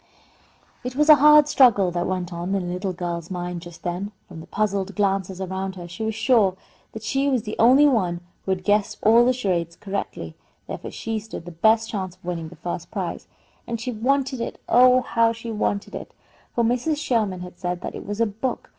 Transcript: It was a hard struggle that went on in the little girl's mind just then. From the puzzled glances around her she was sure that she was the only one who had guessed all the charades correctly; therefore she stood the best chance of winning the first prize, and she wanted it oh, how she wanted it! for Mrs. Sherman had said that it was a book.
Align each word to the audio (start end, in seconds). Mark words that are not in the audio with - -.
It 0.83 0.95
was 0.95 1.09
a 1.09 1.17
hard 1.17 1.47
struggle 1.47 1.91
that 1.91 2.07
went 2.07 2.33
on 2.33 2.55
in 2.55 2.65
the 2.67 2.73
little 2.73 2.91
girl's 2.91 3.29
mind 3.29 3.61
just 3.61 3.83
then. 3.83 4.11
From 4.27 4.39
the 4.39 4.47
puzzled 4.47 4.95
glances 4.95 5.39
around 5.39 5.75
her 5.75 5.87
she 5.87 6.03
was 6.03 6.15
sure 6.15 6.57
that 6.93 7.03
she 7.03 7.27
was 7.29 7.43
the 7.43 7.55
only 7.59 7.85
one 7.87 8.21
who 8.43 8.49
had 8.51 8.63
guessed 8.63 8.97
all 9.03 9.23
the 9.23 9.31
charades 9.31 9.75
correctly; 9.75 10.35
therefore 10.65 10.89
she 10.89 11.19
stood 11.19 11.45
the 11.45 11.51
best 11.51 11.87
chance 11.91 12.15
of 12.15 12.25
winning 12.25 12.49
the 12.49 12.55
first 12.55 12.89
prize, 12.89 13.27
and 13.67 13.79
she 13.79 13.91
wanted 13.91 14.41
it 14.41 14.59
oh, 14.67 15.01
how 15.03 15.33
she 15.33 15.51
wanted 15.51 15.93
it! 15.93 16.15
for 16.55 16.63
Mrs. 16.63 16.97
Sherman 16.97 17.41
had 17.41 17.59
said 17.59 17.81
that 17.81 17.93
it 17.93 18.03
was 18.07 18.19
a 18.19 18.25
book. 18.25 18.69